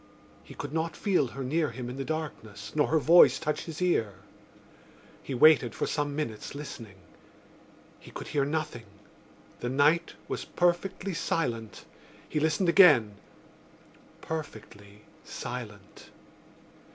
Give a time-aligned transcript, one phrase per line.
[0.43, 3.83] He could not feel her near him in the darkness nor her voice touch his
[3.83, 4.13] ear.
[5.21, 6.95] He waited for some minutes listening.
[7.99, 8.87] He could hear nothing:
[9.59, 11.85] the night was perfectly silent.
[12.27, 13.13] He listened again:
[14.21, 16.09] perfectly silent.